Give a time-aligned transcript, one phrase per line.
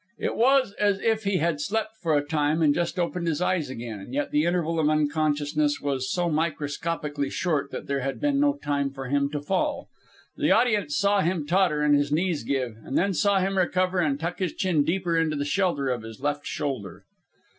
[0.17, 3.69] It was as if he had slept for a time and just opened his eyes
[3.69, 8.39] again, and yet the interval of unconsciousness was so microscopically short that there had been
[8.39, 9.89] no time for him to fall.
[10.35, 14.19] The audience saw him totter and his knees give, and then saw him recover and
[14.19, 17.05] tuck his chin deeper into the shelter of his left shoulder.